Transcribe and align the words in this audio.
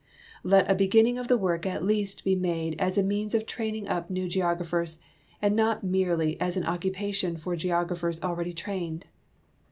Let 0.43 0.67
a 0.67 0.73
beginning 0.73 1.19
of 1.19 1.27
the 1.27 1.37
work 1.37 1.67
at 1.67 1.85
least 1.85 2.21
he 2.21 2.35
made 2.35 2.75
as 2.81 2.97
a 2.97 3.03
means 3.03 3.35
of 3.35 3.45
training 3.45 3.87
up 3.87 4.09
new 4.09 4.27
geographers, 4.27 4.97
and 5.43 5.55
not 5.55 5.83
merely 5.83 6.41
as 6.41 6.57
an 6.57 6.65
occupation 6.65 7.37
fijr 7.37 7.55
geographers 7.55 8.19
already 8.23 8.51
trained. 8.53 9.05